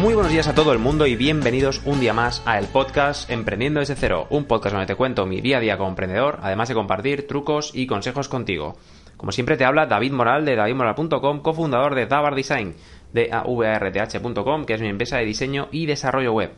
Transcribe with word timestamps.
Muy 0.00 0.14
buenos 0.14 0.32
días 0.32 0.48
a 0.48 0.54
todo 0.54 0.72
el 0.72 0.78
mundo 0.78 1.06
y 1.06 1.14
bienvenidos 1.14 1.82
un 1.84 2.00
día 2.00 2.14
más 2.14 2.42
a 2.46 2.58
el 2.58 2.68
podcast 2.68 3.28
Emprendiendo 3.28 3.80
desde 3.80 3.96
cero, 3.96 4.26
un 4.30 4.46
podcast 4.46 4.72
donde 4.72 4.86
te 4.86 4.94
cuento 4.94 5.26
mi 5.26 5.42
día 5.42 5.58
a 5.58 5.60
día 5.60 5.76
como 5.76 5.90
emprendedor, 5.90 6.38
además 6.40 6.70
de 6.70 6.74
compartir 6.74 7.28
trucos 7.28 7.72
y 7.74 7.86
consejos 7.86 8.26
contigo. 8.26 8.78
Como 9.18 9.30
siempre 9.30 9.58
te 9.58 9.66
habla 9.66 9.84
David 9.84 10.12
Moral 10.12 10.46
de 10.46 10.56
davidmoral.com, 10.56 11.42
cofundador 11.42 11.94
de 11.94 12.06
Davar 12.06 12.34
Design, 12.34 12.76
de 13.12 13.28
avrth.com, 13.30 14.64
que 14.64 14.72
es 14.72 14.80
mi 14.80 14.88
empresa 14.88 15.18
de 15.18 15.26
diseño 15.26 15.68
y 15.70 15.84
desarrollo 15.84 16.32
web. 16.32 16.52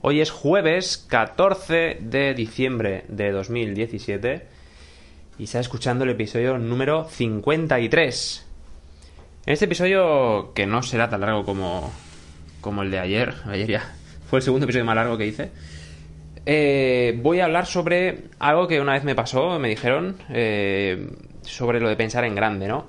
Hoy 0.00 0.20
es 0.20 0.32
jueves 0.32 1.06
14 1.08 1.98
de 2.00 2.34
diciembre 2.34 3.04
de 3.06 3.30
2017 3.30 4.48
y 5.38 5.44
está 5.44 5.60
escuchando 5.60 6.02
el 6.02 6.10
episodio 6.10 6.58
número 6.58 7.04
53. 7.04 8.46
En 9.46 9.52
este 9.52 9.66
episodio, 9.66 10.52
que 10.52 10.66
no 10.66 10.82
será 10.82 11.08
tan 11.08 11.20
largo 11.20 11.44
como, 11.44 11.92
como 12.66 12.82
el 12.82 12.90
de 12.90 12.98
ayer, 12.98 13.32
ayer 13.46 13.68
ya 13.68 13.92
fue 14.28 14.40
el 14.40 14.42
segundo 14.42 14.64
episodio 14.64 14.84
más 14.84 14.96
largo 14.96 15.16
que 15.16 15.26
hice, 15.26 15.50
eh, 16.44 17.16
voy 17.22 17.40
a 17.40 17.44
hablar 17.44 17.66
sobre 17.66 18.24
algo 18.40 18.66
que 18.66 18.80
una 18.80 18.92
vez 18.92 19.04
me 19.04 19.14
pasó, 19.14 19.58
me 19.58 19.68
dijeron, 19.68 20.16
eh, 20.30 21.08
sobre 21.42 21.80
lo 21.80 21.88
de 21.88 21.96
pensar 21.96 22.24
en 22.24 22.34
grande, 22.34 22.66
¿no? 22.66 22.86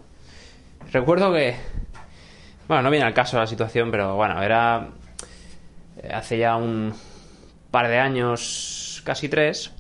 Recuerdo 0.92 1.32
que, 1.32 1.56
bueno, 2.68 2.84
no 2.84 2.90
viene 2.90 3.06
al 3.06 3.14
caso 3.14 3.38
la 3.38 3.48
situación, 3.48 3.92
pero 3.92 4.16
bueno, 4.16 4.42
era 4.42 4.90
eh, 6.02 6.10
hace 6.12 6.40
ya 6.40 6.56
un 6.56 6.94
par 7.70 7.88
de 7.88 8.00
años, 8.00 9.02
casi 9.06 9.30
tres, 9.30 9.72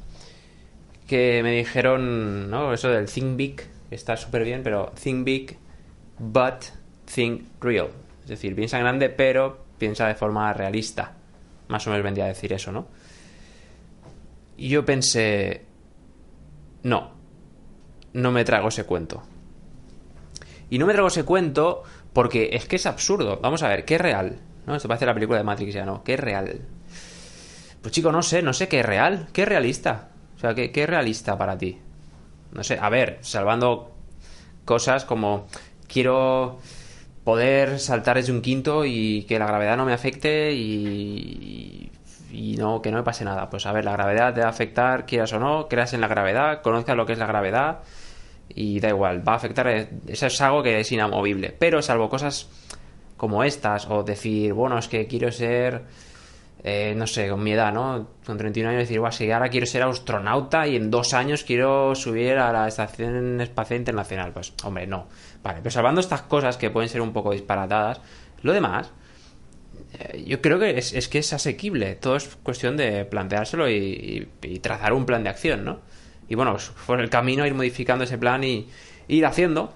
que 1.07 1.41
me 1.41 1.51
dijeron, 1.51 2.51
¿no? 2.51 2.71
Eso 2.71 2.89
del 2.89 3.07
think 3.07 3.35
big, 3.35 3.61
está 3.89 4.15
súper 4.15 4.43
bien, 4.43 4.61
pero 4.63 4.91
think 5.01 5.25
big, 5.25 5.57
but 6.19 6.65
think 7.13 7.43
real. 7.61 7.87
Es 8.23 8.29
decir, 8.29 8.55
piensa 8.55 8.77
en 8.77 8.83
grande, 8.83 9.09
pero 9.09 9.66
piensa 9.77 10.07
de 10.07 10.15
forma 10.15 10.51
realista. 10.53 11.13
Más 11.67 11.85
o 11.87 11.89
menos 11.89 12.03
vendría 12.03 12.25
a 12.25 12.29
decir 12.29 12.53
eso, 12.53 12.71
¿no? 12.71 12.87
Y 14.57 14.69
yo 14.69 14.85
pensé, 14.85 15.65
no, 16.83 17.11
no 18.13 18.31
me 18.31 18.43
trago 18.43 18.69
ese 18.69 18.85
cuento. 18.85 19.23
Y 20.69 20.79
no 20.79 20.85
me 20.85 20.93
trago 20.93 21.07
ese 21.07 21.23
cuento 21.23 21.83
porque 22.13 22.49
es 22.53 22.65
que 22.65 22.77
es 22.77 22.85
absurdo. 22.85 23.39
Vamos 23.41 23.63
a 23.63 23.69
ver, 23.69 23.85
¿qué 23.85 23.95
es 23.95 24.01
real? 24.01 24.39
¿No? 24.65 24.75
Esto 24.75 24.87
parece 24.87 25.05
la 25.05 25.13
película 25.13 25.37
de 25.37 25.43
Matrix 25.43 25.73
ya, 25.73 25.85
¿no? 25.85 26.03
¿Qué 26.03 26.15
es 26.15 26.19
real? 26.19 26.61
Pues 27.81 27.93
chico, 27.93 28.11
no 28.11 28.21
sé, 28.21 28.41
no 28.41 28.53
sé 28.53 28.67
qué 28.67 28.79
es 28.79 28.85
real. 28.85 29.27
¿Qué 29.31 29.43
es 29.43 29.47
realista? 29.47 30.09
O 30.35 30.39
sea, 30.39 30.53
¿qué, 30.53 30.71
es 30.73 30.89
realista 30.89 31.37
para 31.37 31.57
ti? 31.57 31.79
No 32.51 32.63
sé, 32.63 32.77
a 32.81 32.89
ver, 32.89 33.19
salvando 33.21 33.91
cosas 34.65 35.05
como 35.05 35.47
quiero 35.87 36.59
poder 37.27 37.77
saltar 37.81 38.15
desde 38.15 38.31
un 38.31 38.41
quinto 38.41 38.85
y 38.85 39.23
que 39.23 39.37
la 39.37 39.45
gravedad 39.45 39.75
no 39.75 39.83
me 39.83 39.91
afecte 39.91 40.53
y, 40.53 41.91
y, 42.31 42.55
no 42.55 42.81
que 42.81 42.89
no 42.89 42.99
me 42.99 43.03
pase 43.03 43.25
nada. 43.25 43.49
Pues 43.49 43.65
a 43.65 43.73
ver, 43.73 43.83
la 43.83 43.91
gravedad 43.91 44.33
te 44.33 44.39
va 44.39 44.47
a 44.47 44.49
afectar, 44.49 45.05
quieras 45.05 45.33
o 45.33 45.39
no, 45.39 45.67
creas 45.67 45.93
en 45.93 45.99
la 45.99 46.07
gravedad, 46.07 46.61
conozcas 46.61 46.95
lo 46.95 47.05
que 47.05 47.11
es 47.11 47.19
la 47.19 47.25
gravedad 47.25 47.79
y 48.47 48.79
da 48.79 48.87
igual, 48.87 49.27
va 49.27 49.33
a 49.33 49.35
afectar, 49.35 49.67
eso 49.67 50.27
es 50.27 50.39
algo 50.39 50.63
que 50.63 50.79
es 50.79 50.89
inamovible. 50.89 51.53
Pero 51.59 51.81
salvo 51.81 52.07
cosas 52.07 52.47
como 53.17 53.43
estas 53.43 53.89
o 53.89 54.03
decir, 54.03 54.53
bueno, 54.53 54.77
es 54.77 54.87
que 54.87 55.05
quiero 55.05 55.29
ser 55.29 55.81
eh, 56.63 56.93
no 56.95 57.05
sé, 57.05 57.29
con 57.29 57.43
mi 57.43 57.51
edad, 57.51 57.71
¿no? 57.71 58.07
Con 58.25 58.37
31 58.37 58.69
años 58.69 58.81
decir, 58.81 58.99
guau, 58.99 59.11
si 59.11 59.31
ahora 59.31 59.49
quiero 59.49 59.65
ser 59.65 59.83
astronauta 59.83 60.67
y 60.67 60.75
en 60.75 60.89
dos 60.89 61.13
años 61.13 61.43
quiero 61.43 61.93
subir 61.95 62.37
a 62.37 62.51
la 62.51 62.67
Estación 62.67 63.39
Espacial 63.41 63.79
Internacional. 63.79 64.33
Pues, 64.33 64.53
hombre, 64.63 64.87
no. 64.87 65.07
Vale, 65.43 65.59
pero 65.59 65.71
salvando 65.71 66.01
estas 66.01 66.23
cosas 66.23 66.57
que 66.57 66.69
pueden 66.69 66.89
ser 66.89 67.01
un 67.01 67.13
poco 67.13 67.31
disparatadas, 67.31 68.01
lo 68.41 68.53
demás, 68.53 68.91
eh, 69.93 70.23
yo 70.25 70.41
creo 70.41 70.59
que 70.59 70.77
es, 70.77 71.07
que 71.07 71.19
es 71.19 71.31
asequible. 71.33 71.95
Todo 71.95 72.15
es 72.15 72.27
cuestión 72.41 72.75
de 72.75 73.05
planteárselo 73.05 73.69
y, 73.69 74.27
trazar 74.61 74.93
un 74.93 75.05
plan 75.05 75.23
de 75.23 75.29
acción, 75.29 75.63
¿no? 75.63 75.79
Y 76.27 76.35
bueno, 76.35 76.51
pues, 76.53 76.71
por 76.85 76.99
el 76.99 77.09
camino 77.09 77.45
ir 77.45 77.53
modificando 77.53 78.03
ese 78.03 78.17
plan 78.17 78.43
y 78.43 78.67
ir 79.07 79.25
haciendo 79.25 79.73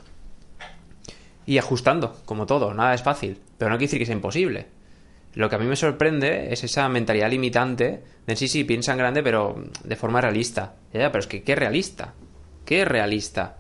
y 1.46 1.58
ajustando, 1.58 2.18
como 2.26 2.46
todo. 2.46 2.74
Nada 2.74 2.94
es 2.94 3.04
fácil, 3.04 3.40
pero 3.58 3.70
no 3.70 3.78
quiere 3.78 3.88
decir 3.88 4.00
que 4.00 4.06
sea 4.06 4.16
imposible. 4.16 4.81
Lo 5.34 5.50
que 5.50 5.56
a 5.56 5.60
mí 5.60 5.66
me 5.66 5.76
sorprende 5.76 6.52
es 6.52 6.64
esa 6.64 6.90
mentalidad 6.90 7.30
limitante 7.30 8.02
de 8.28 8.36
sí, 8.36 8.48
sí, 8.48 8.64
piensan 8.64 8.98
grande, 8.98 9.24
pero 9.24 9.64
de 9.84 9.96
forma 9.96 10.20
realista. 10.20 10.76
Ya, 10.94 11.12
pero 11.12 11.20
es 11.20 11.28
que, 11.28 11.42
¿qué 11.42 11.56
realista? 11.56 12.14
¿Qué 12.66 12.84
realista? 12.84 13.56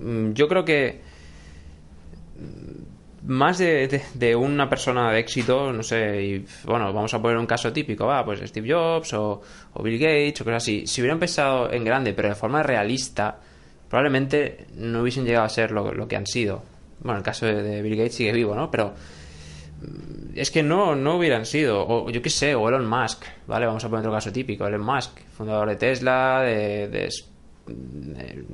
Mm, 0.00 0.32
yo 0.32 0.48
creo 0.48 0.64
que 0.64 1.00
mm, 2.38 3.28
más 3.32 3.58
de, 3.58 4.02
de, 4.14 4.34
una 4.34 4.68
persona 4.68 5.12
de 5.12 5.20
éxito, 5.20 5.72
no 5.72 5.82
sé, 5.84 6.22
y 6.22 6.44
bueno, 6.64 6.92
vamos 6.92 7.14
a 7.14 7.22
poner 7.22 7.36
un 7.38 7.46
caso 7.46 7.72
típico, 7.72 8.06
va, 8.06 8.24
pues 8.24 8.40
Steve 8.40 8.72
Jobs 8.72 9.12
o, 9.14 9.40
Bill 9.82 9.98
Gates 9.98 10.40
o 10.40 10.44
cosas 10.44 10.62
así. 10.64 10.86
Si 10.86 11.00
hubieran 11.00 11.20
pensado 11.20 11.72
en 11.72 11.84
grande, 11.84 12.14
pero 12.14 12.30
de 12.30 12.34
forma 12.34 12.64
realista, 12.64 13.38
probablemente 13.88 14.66
no 14.74 15.02
hubiesen 15.02 15.24
llegado 15.24 15.44
a 15.46 15.48
ser 15.48 15.70
lo, 15.70 15.92
lo 15.92 16.08
que 16.08 16.16
han 16.16 16.26
sido. 16.26 16.62
Bueno, 17.00 17.18
el 17.18 17.24
caso 17.24 17.46
de 17.46 17.80
Bill 17.80 17.96
Gates 17.96 18.16
sigue 18.16 18.32
vivo, 18.32 18.54
¿no? 18.56 18.70
Pero 18.70 18.92
es 20.34 20.50
que 20.50 20.62
no, 20.62 20.94
no 20.94 21.16
hubieran 21.16 21.46
sido, 21.46 21.86
o 21.86 22.10
yo 22.10 22.22
qué 22.22 22.30
sé, 22.30 22.54
o 22.54 22.68
Elon 22.68 22.86
Musk, 22.86 23.24
¿vale? 23.46 23.66
Vamos 23.66 23.84
a 23.84 23.88
poner 23.88 24.00
otro 24.00 24.12
caso 24.12 24.32
típico, 24.32 24.66
Elon 24.66 24.82
Musk, 24.82 25.20
fundador 25.36 25.68
de 25.68 25.76
Tesla, 25.76 26.42
de, 26.42 27.08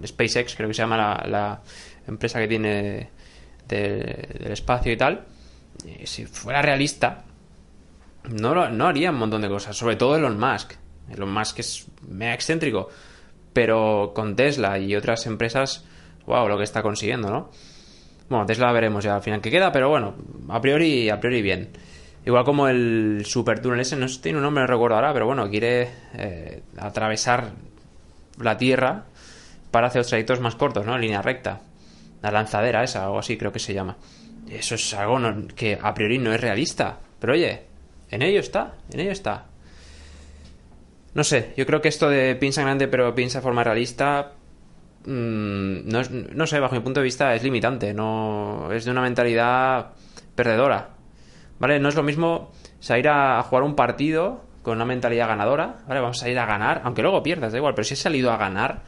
SpaceX, 0.07 0.55
creo 0.55 0.69
que 0.69 0.75
se 0.75 0.83
llama 0.83 1.25
la, 1.27 1.63
empresa 2.07 2.39
que 2.39 2.49
tiene 2.49 3.11
del 3.67 4.53
espacio 4.53 4.93
y 4.93 4.97
tal. 4.97 5.25
Si 6.05 6.25
fuera 6.27 6.63
realista, 6.63 7.25
no, 8.31 8.69
no 8.71 8.87
haría 8.87 9.11
un 9.11 9.19
montón 9.19 9.43
de 9.43 9.49
cosas, 9.49 9.77
sobre 9.77 9.97
todo 9.97 10.17
Elon 10.17 10.39
Musk. 10.39 10.75
Elon 11.13 11.33
Musk 11.33 11.59
es 11.61 11.87
mega 12.09 12.35
excéntrico, 12.35 12.89
pero 13.53 14.13
con 14.15 14.37
Tesla 14.37 14.79
y 14.79 14.95
otras 14.95 15.27
empresas, 15.27 15.85
wow, 16.27 16.49
lo 16.49 16.59
que 16.59 16.65
está 16.65 16.83
consiguiendo, 16.83 17.31
¿no? 17.31 17.51
Bueno, 18.29 18.47
Tesla 18.47 18.73
veremos 18.73 19.05
ya 19.05 19.17
al 19.17 19.23
final 19.23 19.41
qué 19.41 19.51
queda, 19.51 19.71
pero 19.71 19.89
bueno, 19.89 20.15
a 20.49 20.61
priori, 20.61 21.09
a 21.11 21.21
priori 21.21 21.43
bien. 21.43 21.71
Igual 22.25 22.45
como 22.45 22.67
el 22.67 23.23
Super 23.25 23.61
Túnel 23.63 23.81
ese, 23.81 23.95
no 23.95 24.07
tiene 24.21 24.39
un 24.39 24.45
nombre, 24.45 24.63
no 24.63 24.67
recuerdo 24.67 24.97
ahora, 24.97 25.13
pero 25.13 25.27
bueno, 25.27 25.49
quiere 25.49 25.89
eh, 26.15 26.63
atravesar 26.77 27.53
la 28.41 28.57
Tierra 28.59 29.05
para 29.71 29.87
hacer 29.87 30.01
los 30.01 30.09
trayectos 30.09 30.41
más 30.41 30.57
cortos, 30.57 30.85
¿no? 30.85 30.97
En 30.97 31.03
línea 31.03 31.23
recta. 31.23 31.61
La 32.23 32.33
lanzadera 32.33 32.83
esa, 32.83 33.05
algo 33.05 33.21
así 33.21 33.37
creo 33.37 33.53
que 33.53 33.61
se 33.61 33.75
llama. 33.75 33.97
Eso 34.51 34.75
es 34.75 34.95
algo 34.95 35.19
que 35.55 35.79
a 35.81 35.95
priori 35.95 36.19
no 36.19 36.33
es 36.33 36.41
realista. 36.41 36.99
Pero 37.21 37.35
oye, 37.35 37.63
en 38.11 38.23
ello 38.23 38.41
está, 38.41 38.75
en 38.91 39.01
ello 39.01 39.13
está. 39.13 39.47
No 41.15 41.23
sé, 41.23 41.53
yo 41.57 41.65
creo 41.65 41.81
que 41.81 41.89
esto 41.89 42.09
de 42.09 42.35
piensa 42.37 42.63
grande 42.63 42.89
pero 42.89 43.15
piensa 43.15 43.39
de 43.39 43.43
forma 43.43 43.65
realista 43.65 44.33
Mm, 45.07 45.89
no, 45.89 46.03
no, 46.35 46.47
sé, 46.49 46.59
bajo 46.59 46.75
mi 46.75 46.81
punto 46.81 46.99
de 47.01 47.05
vista 47.05 47.33
es 47.35 47.43
limitante, 47.45 47.95
no 47.95 48.73
es 48.73 48.85
de 48.85 48.91
una 48.91 49.03
mentalidad 49.03 49.93
perdedora. 50.35 50.91
¿Vale? 51.59 51.79
No 51.79 51.89
es 51.89 51.95
lo 51.95 52.03
mismo 52.03 52.51
salir 52.81 53.09
a, 53.09 53.43
jugar 53.45 53.63
un 53.63 53.77
partido 53.77 54.45
con 54.63 54.77
una 54.77 54.85
mentalidad 54.85 55.29
ganadora, 55.29 55.79
¿vale? 55.87 56.01
Vamos 56.01 56.23
a 56.23 56.29
ir 56.29 56.39
a 56.39 56.45
ganar, 56.45 56.83
aunque 56.85 57.03
luego 57.03 57.23
pierdas, 57.23 57.53
da 57.53 57.59
igual, 57.59 57.75
pero 57.75 57.85
si 57.85 57.95
has 57.95 58.01
salido 58.01 58.33
a 58.33 58.37
ganar, 58.37 58.83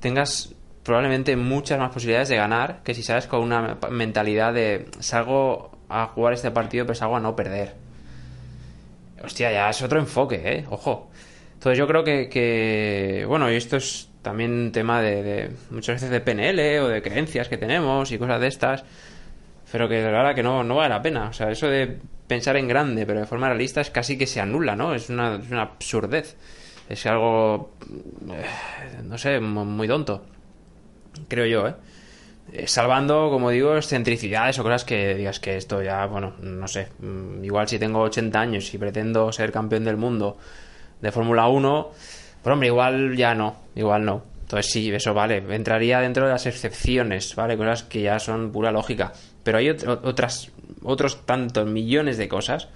tengas 0.00 0.54
probablemente 0.82 1.36
muchas 1.36 1.78
más 1.78 1.92
posibilidades 1.92 2.28
de 2.28 2.36
ganar 2.36 2.82
que 2.82 2.92
si 2.92 3.02
sales 3.02 3.26
con 3.26 3.40
una 3.42 3.78
mentalidad 3.88 4.52
de 4.52 4.86
salgo 4.98 5.78
a 5.88 6.06
jugar 6.06 6.34
este 6.34 6.50
partido, 6.50 6.84
pero 6.86 6.96
salgo 6.96 7.16
a 7.16 7.20
no 7.20 7.36
perder. 7.36 7.76
Hostia, 9.22 9.52
ya 9.52 9.70
es 9.70 9.80
otro 9.80 10.00
enfoque, 10.00 10.42
¿eh? 10.44 10.66
Ojo. 10.70 11.10
Entonces 11.54 11.78
yo 11.78 11.86
creo 11.86 12.02
que 12.02 13.24
bueno, 13.28 13.50
y 13.50 13.54
esto 13.54 13.76
es 13.76 14.09
también 14.22 14.52
un 14.52 14.72
tema 14.72 15.00
de, 15.00 15.50
muchas 15.70 15.96
veces 15.96 16.10
de 16.10 16.20
PNL 16.20 16.80
o 16.80 16.88
de 16.88 17.02
creencias 17.02 17.48
que 17.48 17.56
tenemos 17.56 18.10
y 18.12 18.18
cosas 18.18 18.40
de 18.40 18.48
estas, 18.48 18.84
pero 19.72 19.88
que 19.88 19.96
de 19.96 20.04
verdad 20.04 20.34
que 20.34 20.42
no, 20.42 20.62
no 20.64 20.76
vale 20.76 20.90
la 20.90 21.02
pena. 21.02 21.28
O 21.28 21.32
sea, 21.32 21.50
eso 21.50 21.68
de 21.68 21.98
pensar 22.26 22.56
en 22.56 22.68
grande, 22.68 23.06
pero 23.06 23.20
de 23.20 23.26
forma 23.26 23.48
realista, 23.48 23.80
es 23.80 23.90
casi 23.90 24.18
que 24.18 24.26
se 24.26 24.40
anula, 24.40 24.76
¿no? 24.76 24.94
Es 24.94 25.08
una, 25.10 25.36
es 25.36 25.50
una 25.50 25.62
absurdez. 25.62 26.36
Es 26.88 27.06
algo, 27.06 27.72
eh, 28.30 29.02
no 29.04 29.16
sé, 29.16 29.40
muy 29.40 29.86
tonto. 29.86 30.24
Creo 31.28 31.46
yo, 31.46 31.68
¿eh? 31.68 31.74
¿eh? 32.52 32.66
Salvando, 32.66 33.30
como 33.30 33.50
digo, 33.50 33.76
excentricidades 33.76 34.58
o 34.58 34.62
cosas 34.62 34.84
que 34.84 35.14
digas 35.14 35.40
que 35.40 35.56
esto 35.56 35.82
ya, 35.82 36.06
bueno, 36.06 36.34
no 36.40 36.68
sé. 36.68 36.88
Mm, 36.98 37.44
igual 37.44 37.68
si 37.68 37.78
tengo 37.78 38.00
80 38.00 38.40
años 38.40 38.74
y 38.74 38.78
pretendo 38.78 39.32
ser 39.32 39.52
campeón 39.52 39.84
del 39.84 39.96
mundo 39.96 40.36
de 41.00 41.12
Fórmula 41.12 41.48
1 41.48 41.90
pero 42.42 42.54
hombre, 42.54 42.68
igual 42.68 43.16
ya 43.16 43.34
no, 43.34 43.56
igual 43.74 44.04
no. 44.04 44.22
Entonces 44.42 44.72
sí, 44.72 44.90
eso 44.90 45.14
vale, 45.14 45.44
entraría 45.54 46.00
dentro 46.00 46.26
de 46.26 46.32
las 46.32 46.46
excepciones, 46.46 47.36
¿vale? 47.36 47.56
Cosas 47.56 47.84
que 47.84 48.02
ya 48.02 48.18
son 48.18 48.50
pura 48.50 48.72
lógica. 48.72 49.12
Pero 49.44 49.58
hay 49.58 49.70
otras, 49.70 50.50
otros 50.82 51.24
tantos 51.24 51.68
millones 51.68 52.18
de 52.18 52.28
cosas 52.28 52.68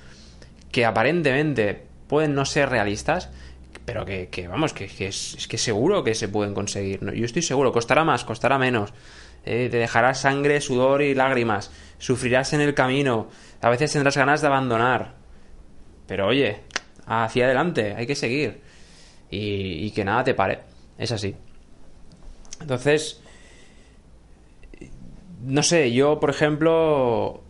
que 0.70 0.84
aparentemente 0.84 1.82
pueden 2.06 2.34
no 2.34 2.44
ser 2.44 2.68
realistas, 2.68 3.30
pero 3.84 4.04
que, 4.04 4.48
vamos, 4.48 4.72
que, 4.72 4.84
es, 4.84 5.46
que 5.48 5.58
seguro 5.58 6.04
que 6.04 6.14
se 6.14 6.28
pueden 6.28 6.54
conseguir. 6.54 7.00
Yo 7.12 7.24
estoy 7.24 7.42
seguro, 7.42 7.72
costará 7.72 8.04
más, 8.04 8.24
costará 8.24 8.58
menos. 8.58 8.92
Eh, 9.44 9.68
te 9.70 9.76
dejarás 9.76 10.20
sangre, 10.20 10.60
sudor 10.60 11.02
y 11.02 11.14
lágrimas. 11.14 11.70
Sufrirás 11.98 12.52
en 12.54 12.60
el 12.60 12.74
camino. 12.74 13.28
A 13.60 13.68
veces 13.68 13.92
tendrás 13.92 14.16
ganas 14.16 14.40
de 14.40 14.46
abandonar. 14.46 15.14
Pero 16.06 16.28
oye, 16.28 16.60
hacia 17.06 17.44
adelante, 17.46 17.94
hay 17.96 18.06
que 18.06 18.14
seguir. 18.14 18.62
Y, 19.30 19.90
que 19.90 20.04
nada 20.04 20.22
te 20.22 20.34
pare. 20.34 20.60
Es 20.96 21.10
así. 21.10 21.34
Entonces, 22.60 23.20
no 25.42 25.62
sé, 25.62 25.92
yo, 25.92 26.20
por 26.20 26.30
ejemplo, 26.30 27.42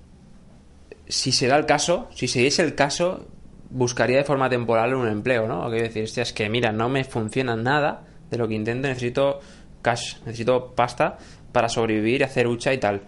si 1.06 1.32
se 1.32 1.46
da 1.46 1.56
el 1.56 1.66
caso, 1.66 2.08
si 2.14 2.26
se 2.26 2.40
diese 2.40 2.62
el 2.62 2.74
caso, 2.74 3.26
buscaría 3.70 4.16
de 4.16 4.24
forma 4.24 4.48
temporal 4.48 4.94
un 4.94 5.08
empleo, 5.08 5.46
¿no? 5.46 5.68
Quiero 5.68 5.84
decir, 5.84 6.04
es 6.04 6.32
que 6.32 6.48
mira, 6.48 6.72
no 6.72 6.88
me 6.88 7.04
funciona 7.04 7.54
nada 7.54 8.06
de 8.30 8.38
lo 8.38 8.48
que 8.48 8.54
intento, 8.54 8.88
necesito 8.88 9.40
cash, 9.82 10.16
necesito 10.24 10.74
pasta 10.74 11.18
para 11.52 11.68
sobrevivir, 11.68 12.24
hacer 12.24 12.46
hucha 12.46 12.72
y 12.72 12.78
tal. 12.78 13.02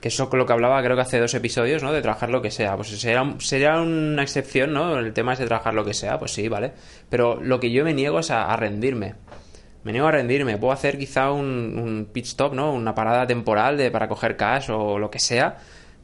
Que 0.00 0.08
eso 0.08 0.30
con 0.30 0.38
lo 0.38 0.46
que 0.46 0.52
hablaba 0.52 0.82
creo 0.82 0.94
que 0.94 1.02
hace 1.02 1.18
dos 1.18 1.34
episodios, 1.34 1.82
¿no? 1.82 1.92
De 1.92 2.02
trabajar 2.02 2.30
lo 2.30 2.40
que 2.40 2.50
sea. 2.50 2.76
Pues 2.76 2.88
sería, 2.88 3.34
sería 3.38 3.80
una 3.80 4.22
excepción, 4.22 4.72
¿no? 4.72 4.98
El 4.98 5.12
tema 5.12 5.32
es 5.32 5.38
de 5.38 5.46
trabajar 5.46 5.74
lo 5.74 5.84
que 5.84 5.94
sea, 5.94 6.18
pues 6.18 6.32
sí, 6.32 6.48
¿vale? 6.48 6.72
Pero 7.08 7.40
lo 7.42 7.58
que 7.58 7.70
yo 7.70 7.84
me 7.84 7.94
niego 7.94 8.20
es 8.20 8.30
a, 8.30 8.54
rendirme. 8.56 9.14
Me 9.82 9.92
niego 9.92 10.06
a 10.06 10.12
rendirme. 10.12 10.56
Puedo 10.56 10.72
hacer 10.72 10.98
quizá 10.98 11.32
un, 11.32 12.08
pit 12.12 12.26
stop, 12.26 12.54
¿no? 12.54 12.72
Una 12.72 12.94
parada 12.94 13.26
temporal 13.26 13.76
de, 13.76 13.90
para 13.90 14.08
coger 14.08 14.36
cash 14.36 14.70
o 14.70 14.98
lo 14.98 15.10
que 15.10 15.18
sea 15.18 15.58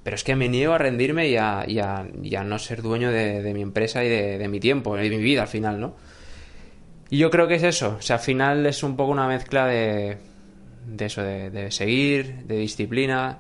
pero 0.05 0.17
es 0.17 0.23
que 0.23 0.37
me 0.37 0.51
niego 0.51 0.75
a 0.75 0.79
rendirme 0.79 1.29
y 1.29 1.37
a, 1.39 2.45
no 2.45 2.59
ser 2.59 2.83
dueño 2.83 3.11
de, 3.11 3.53
mi 3.55 3.63
empresa 3.63 4.05
y 4.05 4.09
de, 4.11 4.49
mi 4.49 4.61
tiempo, 4.61 4.97
de 4.97 5.09
mi 5.09 5.17
vida 5.17 5.43
al 5.43 5.49
final, 5.49 5.81
¿no? 5.81 5.97
Y 7.09 7.17
yo 7.17 7.31
creo 7.31 7.49
que 7.49 7.55
es 7.55 7.63
eso. 7.63 7.97
O 7.99 8.03
sea, 8.03 8.17
al 8.17 8.23
final 8.23 8.67
es 8.67 8.83
un 8.83 8.97
poco 8.97 9.13
una 9.13 9.27
mezcla 9.27 9.67
de, 9.67 10.19
de 10.87 11.07
eso, 11.07 11.23
de, 11.23 11.71
seguir, 11.71 12.45
de 12.45 12.59
disciplina 12.59 13.39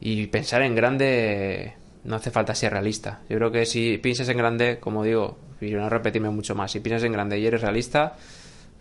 y 0.00 0.26
pensar 0.26 0.62
en 0.62 0.74
grande. 0.74 1.74
No 2.04 2.16
hace 2.16 2.30
falta 2.30 2.54
ser 2.54 2.72
realista. 2.72 3.20
Yo 3.28 3.36
creo 3.36 3.50
que 3.50 3.66
si 3.66 3.98
piensas 3.98 4.28
en 4.28 4.36
grande, 4.38 4.78
como 4.78 5.02
digo, 5.02 5.38
y 5.60 5.72
no 5.72 5.88
repetirme 5.88 6.30
mucho 6.30 6.54
más, 6.54 6.70
si 6.70 6.80
piensas 6.80 7.04
en 7.04 7.12
grande 7.12 7.38
y 7.38 7.46
eres 7.46 7.62
realista, 7.62 8.16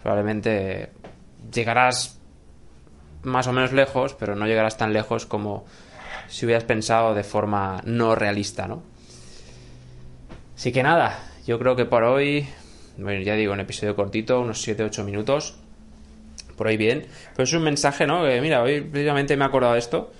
probablemente 0.01 0.89
llegarás 1.51 2.19
más 3.23 3.47
o 3.47 3.53
menos 3.53 3.73
lejos, 3.73 4.13
pero 4.13 4.35
no 4.35 4.45
llegarás 4.45 4.77
tan 4.77 4.94
lejos 4.94 5.25
como 5.25 5.65
si 6.27 6.45
hubieras 6.45 6.63
pensado 6.63 7.15
de 7.15 7.23
forma 7.23 7.81
no 7.85 8.13
realista, 8.13 8.68
¿no? 8.68 8.83
Así 10.56 10.71
que 10.71 10.83
nada, 10.83 11.19
yo 11.47 11.57
creo 11.57 11.75
que 11.75 11.85
por 11.85 12.03
hoy, 12.03 12.47
bueno, 12.97 13.21
ya 13.21 13.33
digo, 13.33 13.53
un 13.53 13.59
episodio 13.59 13.95
cortito, 13.95 14.39
unos 14.39 14.65
7-8 14.65 15.03
minutos, 15.03 15.57
por 16.56 16.68
hoy 16.68 16.77
bien, 16.77 17.07
pero 17.33 17.44
es 17.44 17.53
un 17.53 17.63
mensaje, 17.63 18.06
¿no? 18.06 18.23
Que 18.23 18.39
mira, 18.39 18.61
hoy 18.61 18.81
precisamente 18.81 19.35
me 19.35 19.44
he 19.44 19.47
acordado 19.47 19.73
de 19.73 19.79
esto 19.79 20.11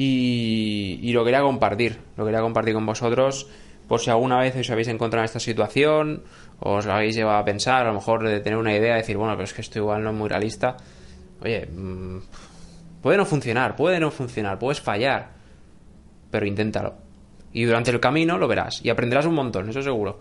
y, 0.00 1.12
lo 1.12 1.24
quería 1.24 1.40
compartir, 1.42 1.98
lo 2.16 2.24
quería 2.24 2.40
compartir 2.40 2.74
con 2.74 2.86
vosotros 2.86 3.48
por 3.88 4.00
si 4.00 4.10
alguna 4.10 4.38
vez 4.38 4.54
os 4.54 4.70
habéis 4.70 4.88
encontrado 4.88 5.22
en 5.22 5.26
esta 5.26 5.40
situación, 5.40 6.22
os 6.60 6.84
lo 6.84 6.92
habéis 6.92 7.16
llevado 7.16 7.38
a 7.38 7.44
pensar, 7.44 7.86
a 7.86 7.88
lo 7.88 7.94
mejor 7.94 8.28
de 8.28 8.40
tener 8.40 8.58
una 8.58 8.76
idea, 8.76 8.92
de 8.92 9.00
decir, 9.00 9.16
bueno, 9.16 9.32
pero 9.32 9.44
es 9.44 9.54
que 9.54 9.62
esto 9.62 9.78
igual 9.78 10.04
no 10.04 10.10
es 10.10 10.16
muy 10.16 10.28
realista. 10.28 10.76
Oye, 11.40 11.66
mmm, 11.66 12.18
Puede 13.02 13.16
no 13.16 13.24
funcionar, 13.24 13.76
puede 13.76 14.00
no 14.00 14.10
funcionar, 14.10 14.58
puedes 14.58 14.80
fallar, 14.80 15.30
pero 16.30 16.46
inténtalo. 16.46 16.94
Y 17.52 17.64
durante 17.64 17.90
el 17.90 18.00
camino 18.00 18.38
lo 18.38 18.48
verás 18.48 18.84
y 18.84 18.90
aprenderás 18.90 19.26
un 19.26 19.34
montón, 19.34 19.68
eso 19.68 19.82
seguro. 19.82 20.20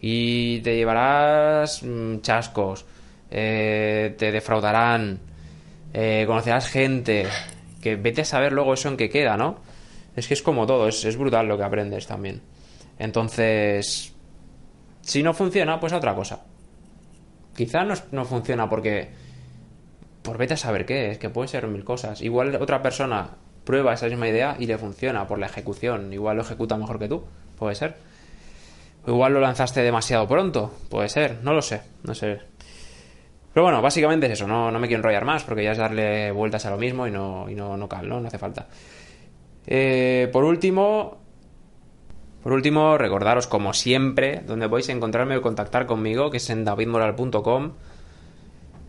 Y 0.00 0.60
te 0.60 0.76
llevarás 0.76 1.82
mm, 1.82 2.20
chascos, 2.20 2.86
eh, 3.30 4.14
te 4.16 4.30
defraudarán, 4.30 5.18
eh, 5.92 6.24
conocerás 6.26 6.68
gente, 6.68 7.26
que 7.86 7.94
vete 7.94 8.22
a 8.22 8.24
saber 8.24 8.52
luego 8.52 8.74
eso 8.74 8.88
en 8.88 8.96
qué 8.96 9.08
queda, 9.08 9.36
¿no? 9.36 9.60
Es 10.16 10.26
que 10.26 10.34
es 10.34 10.42
como 10.42 10.66
todo, 10.66 10.88
es, 10.88 11.04
es 11.04 11.16
brutal 11.16 11.46
lo 11.46 11.56
que 11.56 11.62
aprendes 11.62 12.08
también. 12.08 12.42
Entonces, 12.98 14.12
si 15.02 15.22
no 15.22 15.32
funciona, 15.32 15.78
pues 15.78 15.92
otra 15.92 16.12
cosa. 16.16 16.44
Quizá 17.56 17.84
no, 17.84 17.94
no 18.10 18.24
funciona 18.24 18.68
porque 18.68 19.08
por 20.22 20.36
vete 20.36 20.54
a 20.54 20.56
saber 20.56 20.84
qué, 20.84 21.12
es 21.12 21.18
que 21.18 21.30
puede 21.30 21.46
ser 21.46 21.68
mil 21.68 21.84
cosas. 21.84 22.22
Igual 22.22 22.56
otra 22.56 22.82
persona 22.82 23.28
prueba 23.62 23.94
esa 23.94 24.08
misma 24.08 24.28
idea 24.28 24.56
y 24.58 24.66
le 24.66 24.78
funciona 24.78 25.28
por 25.28 25.38
la 25.38 25.46
ejecución, 25.46 26.12
igual 26.12 26.38
lo 26.38 26.42
ejecuta 26.42 26.76
mejor 26.76 26.98
que 26.98 27.06
tú, 27.06 27.24
puede 27.56 27.76
ser. 27.76 27.94
igual 29.06 29.34
lo 29.34 29.40
lanzaste 29.40 29.82
demasiado 29.82 30.26
pronto, 30.26 30.74
puede 30.90 31.08
ser, 31.08 31.38
no 31.44 31.54
lo 31.54 31.62
sé, 31.62 31.82
no 32.02 32.16
sé. 32.16 32.40
Pero 33.56 33.64
bueno, 33.64 33.80
básicamente 33.80 34.26
es 34.26 34.32
eso, 34.32 34.46
no, 34.46 34.70
no 34.70 34.78
me 34.78 34.86
quiero 34.86 34.98
enrollar 34.98 35.24
más 35.24 35.42
porque 35.42 35.64
ya 35.64 35.72
es 35.72 35.78
darle 35.78 36.30
vueltas 36.30 36.66
a 36.66 36.70
lo 36.70 36.76
mismo 36.76 37.06
y 37.06 37.10
no, 37.10 37.48
y 37.48 37.54
no, 37.54 37.74
no 37.78 37.88
cal, 37.88 38.06
¿no? 38.06 38.20
No 38.20 38.28
hace 38.28 38.36
falta. 38.36 38.66
Eh, 39.66 40.28
por 40.30 40.44
último, 40.44 41.16
por 42.42 42.52
último, 42.52 42.98
recordaros 42.98 43.46
como 43.46 43.72
siempre, 43.72 44.42
donde 44.46 44.68
podéis 44.68 44.90
encontrarme 44.90 45.38
o 45.38 45.40
contactar 45.40 45.86
conmigo, 45.86 46.30
que 46.30 46.36
es 46.36 46.50
en 46.50 46.66
davidmoral.com 46.66 47.72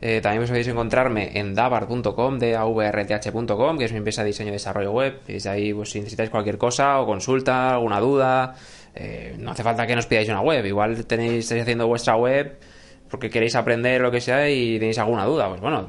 eh, 0.01 0.19
también 0.21 0.45
podéis 0.45 0.67
encontrarme 0.67 1.39
en 1.39 1.55
davar.com, 1.55 2.37
davrth.com, 2.37 3.77
que 3.77 3.85
es 3.85 3.91
mi 3.93 3.99
empresa 3.99 4.23
de 4.23 4.27
diseño 4.27 4.49
y 4.49 4.51
desarrollo 4.51 4.91
web. 4.91 5.21
Y 5.29 5.33
desde 5.33 5.49
ahí, 5.49 5.73
pues, 5.73 5.91
si 5.91 5.99
necesitáis 5.99 6.29
cualquier 6.29 6.57
cosa 6.57 6.99
o 6.99 7.05
consulta, 7.05 7.75
alguna 7.75 8.01
duda, 8.01 8.53
eh, 8.93 9.33
no 9.39 9.51
hace 9.51 9.63
falta 9.63 9.87
que 9.87 9.95
nos 9.95 10.07
pidáis 10.07 10.27
una 10.27 10.41
web. 10.41 10.65
Igual 10.65 11.05
tenéis, 11.05 11.45
estáis 11.45 11.61
haciendo 11.61 11.87
vuestra 11.87 12.17
web 12.17 12.59
porque 13.09 13.29
queréis 13.29 13.55
aprender 13.55 14.01
lo 14.01 14.11
que 14.11 14.21
sea 14.21 14.49
y 14.49 14.79
tenéis 14.79 14.99
alguna 14.99 15.25
duda. 15.25 15.47
Pues 15.49 15.61
bueno, 15.61 15.87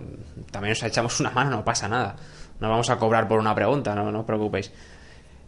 también 0.50 0.72
os 0.72 0.82
echamos 0.82 1.18
una 1.20 1.30
mano, 1.30 1.50
no 1.50 1.64
pasa 1.64 1.88
nada. 1.88 2.16
No 2.60 2.68
vamos 2.68 2.90
a 2.90 2.96
cobrar 2.96 3.28
por 3.28 3.38
una 3.38 3.54
pregunta, 3.54 3.94
no, 3.94 4.18
os 4.18 4.24
preocupéis. 4.24 4.72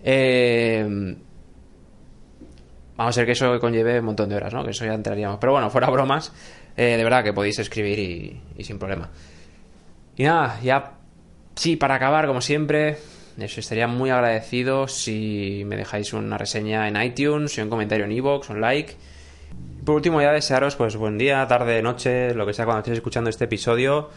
Eh, 0.03 0.85
vamos 2.97 3.17
a 3.17 3.21
ver 3.21 3.27
que 3.27 3.33
eso 3.33 3.59
conlleve 3.59 3.99
un 3.99 4.07
montón 4.07 4.29
de 4.29 4.37
horas, 4.37 4.53
¿no? 4.55 4.65
Que 4.65 4.71
eso 4.71 4.85
ya 4.85 4.95
entraríamos. 4.95 5.39
Pero 5.41 5.53
bueno, 5.53 5.71
fuera 5.71 5.91
bromas. 5.91 6.33
Eh, 6.77 6.97
de 6.97 7.05
verdad 7.05 7.25
que 7.25 7.33
podéis 7.33 7.59
escribir 7.59 7.99
y, 8.57 8.65
sin 8.65 8.79
problema. 8.79 9.11
Y 10.17 10.25
nada, 10.25 10.61
ya 10.63 10.93
sí, 11.55 11.77
para 11.77 11.97
acabar, 11.97 12.27
como 12.27 12.41
siempre, 12.41 12.99
eso 13.39 13.61
estaría 13.61 13.87
muy 13.87 14.11
agradecido 14.11 14.87
si 14.87 15.63
me 15.67 15.77
dejáis 15.77 16.13
una 16.13 16.39
reseña 16.39 16.89
en 16.89 17.01
iTunes, 17.01 17.59
un 17.59 17.71
comentario 17.71 18.05
en 18.05 18.13
iVoox, 18.13 18.51
un 18.51 18.61
like. 18.61 18.97
Por 19.85 19.97
último, 19.97 20.21
ya 20.21 20.33
desearos 20.33 20.77
pues 20.77 20.97
buen 20.97 21.19
día, 21.19 21.47
tarde, 21.47 21.83
noche, 21.83 22.35
lo 22.35 22.47
que 22.47 22.53
sea 22.53 22.65
cuando 22.65 22.81
estéis 22.81 22.99
escuchando 22.99 23.31
este 23.31 23.45
episodio. 23.45 24.11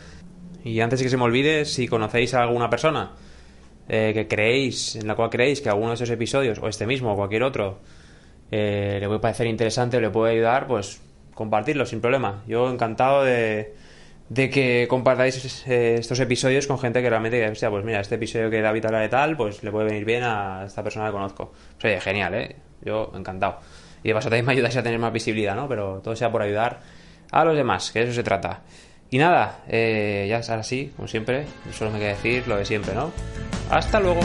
Y 0.64 0.80
antes 0.80 1.00
de 1.00 1.06
que 1.06 1.10
se 1.10 1.18
me 1.18 1.24
olvide, 1.24 1.66
si 1.66 1.88
conocéis 1.88 2.34
a 2.34 2.44
alguna 2.44 2.70
persona 2.70 3.12
eh, 3.90 4.12
que 4.14 4.28
creéis, 4.28 4.96
en 4.96 5.08
la 5.08 5.16
cual 5.16 5.30
creéis 5.30 5.62
que 5.62 5.70
alguno 5.70 5.90
de 5.90 5.96
esos 5.96 6.10
episodios, 6.10 6.60
o 6.60 6.68
este 6.68 6.88
mismo 6.88 7.14
o 7.14 7.16
cualquier 7.16 7.44
otro, 7.44 7.80
eh, 8.52 8.98
le 9.00 9.08
puede 9.08 9.20
parecer 9.20 9.48
interesante 9.48 9.98
o 9.98 10.02
le 10.02 10.10
puede 10.10 10.34
ayudar, 10.34 10.68
pues 10.68 11.02
compartirlo 11.34 11.86
sin 11.86 12.00
problema. 12.00 12.44
Yo 12.48 12.70
encantado 12.70 13.24
de, 13.24 13.74
de 14.30 14.50
que 14.50 14.88
compartáis 14.90 15.68
eh, 15.68 15.96
estos 16.00 16.20
episodios 16.20 16.68
con 16.68 16.80
gente 16.80 17.02
que 17.02 17.10
realmente 17.10 17.56
sea, 17.56 17.70
pues 17.70 17.84
mira, 17.84 18.00
este 18.00 18.16
episodio 18.16 18.50
que 18.50 18.62
David 18.62 18.86
habla 18.86 19.00
de 19.00 19.10
tal, 19.10 19.36
pues 19.36 19.64
le 19.64 19.72
puede 19.72 19.86
venir 19.88 20.06
bien 20.06 20.24
a 20.24 20.64
esta 20.66 20.84
persona 20.84 21.08
que 21.08 21.12
conozco. 21.12 21.52
Pues 21.80 21.86
oye, 21.86 22.02
genial, 22.02 22.34
¿eh? 22.36 22.56
Yo 22.84 23.12
encantado. 23.16 23.60
Y 24.04 24.10
de 24.10 24.14
paso 24.14 24.30
también 24.30 24.46
me 24.46 24.54
ayudáis 24.54 24.76
a 24.78 24.84
tener 24.84 25.00
más 25.00 25.14
visibilidad, 25.14 25.56
¿no? 25.56 25.68
Pero 25.68 26.02
todo 26.04 26.16
sea 26.16 26.32
por 26.32 26.42
ayudar 26.42 26.82
a 27.32 27.44
los 27.46 27.56
demás, 27.56 27.92
que 27.92 28.00
de 28.00 28.06
eso 28.06 28.14
se 28.14 28.24
trata. 28.24 28.62
Y 29.10 29.18
nada, 29.18 29.60
eh, 29.68 30.26
ya 30.30 30.40
es 30.40 30.50
así, 30.50 30.92
como 30.96 31.08
siempre, 31.08 31.46
solo 31.72 31.92
me 31.92 32.00
queda 32.00 32.10
decir 32.10 32.48
lo 32.48 32.58
de 32.58 32.66
siempre, 32.66 32.94
¿no? 32.94 33.12
Hasta 33.70 34.00
luego. 34.00 34.22